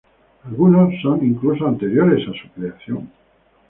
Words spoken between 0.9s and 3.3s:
son incluso anteriores a su creación.